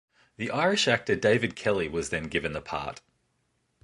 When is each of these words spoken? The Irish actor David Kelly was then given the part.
The 0.37 0.49
Irish 0.49 0.87
actor 0.87 1.15
David 1.15 1.55
Kelly 1.55 1.87
was 1.87 2.09
then 2.09 2.23
given 2.23 2.53
the 2.53 2.61
part. 2.63 3.01